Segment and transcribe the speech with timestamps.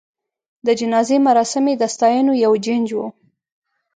[0.65, 2.99] د جنازې مراسم یې د ستاینو یو جنج و.